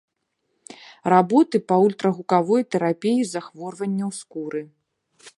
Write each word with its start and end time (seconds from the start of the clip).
Работы 1.13 1.55
па 1.71 1.75
ультрагукавой 1.85 2.61
тэрапіі 2.75 3.27
захворванняў 3.35 4.09
скуры. 4.21 4.61